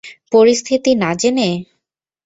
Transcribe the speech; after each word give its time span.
পরিস্থিতি 0.31 0.91
না 1.01 1.11
জেনে? 1.21 1.49